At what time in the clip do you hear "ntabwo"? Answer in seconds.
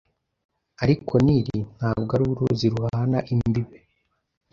1.75-2.11